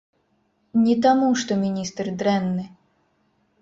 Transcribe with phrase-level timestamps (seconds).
[0.85, 2.69] Не таму, што міністр дрэнны.